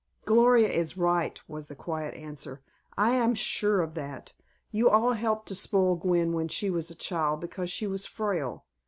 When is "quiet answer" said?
1.75-2.63